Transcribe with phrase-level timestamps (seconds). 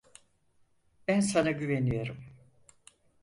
[1.07, 2.17] Ben sana güveniyorum.